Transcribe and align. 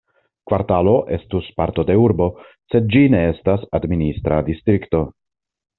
Kvartalo 0.51 0.93
estus 1.17 1.51
parto 1.61 1.85
de 1.91 1.97
urbo, 2.05 2.31
sed 2.73 2.91
ĝi 2.95 3.05
ne 3.17 3.23
estas 3.35 3.69
administra 3.81 4.45
distrikto. 4.53 5.07